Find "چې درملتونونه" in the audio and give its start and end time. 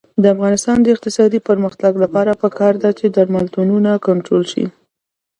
2.99-3.91